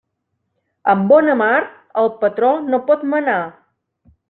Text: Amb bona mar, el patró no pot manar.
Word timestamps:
Amb 0.93 1.05
bona 1.11 1.35
mar, 1.43 1.59
el 2.05 2.11
patró 2.25 2.51
no 2.73 2.83
pot 2.91 3.07
manar. 3.15 3.39